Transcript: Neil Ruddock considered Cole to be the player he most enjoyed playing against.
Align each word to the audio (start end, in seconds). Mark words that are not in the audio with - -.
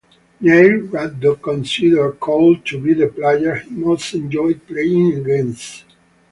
Neil 0.39 0.79
Ruddock 0.87 1.43
considered 1.43 2.19
Cole 2.19 2.57
to 2.65 2.79
be 2.81 2.95
the 2.95 3.05
player 3.09 3.53
he 3.57 3.69
most 3.69 4.15
enjoyed 4.15 4.65
playing 4.65 5.13
against. 5.17 5.83